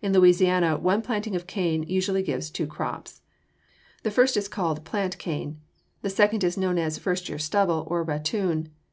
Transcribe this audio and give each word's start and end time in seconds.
In 0.00 0.12
Louisiana 0.12 0.76
one 0.78 1.02
planting 1.02 1.34
of 1.34 1.48
cane 1.48 1.82
usually 1.82 2.22
gives 2.22 2.48
two 2.48 2.64
crops. 2.68 3.22
The 4.04 4.10
first 4.12 4.36
is 4.36 4.46
called 4.46 4.84
plant 4.84 5.18
cane; 5.18 5.60
the 6.00 6.10
second 6.10 6.44
is 6.44 6.56
known 6.56 6.78
as 6.78 6.96
first 6.98 7.28
year 7.28 7.40
stubble, 7.40 7.82
or 7.90 8.04
ratoon. 8.04 8.68